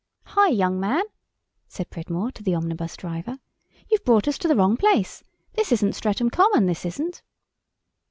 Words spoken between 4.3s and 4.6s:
to the